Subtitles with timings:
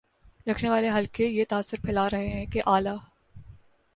[0.47, 2.95] رکھنے والے حلقے یہ تاثر پھیلا رہے ہیں کہ اعلی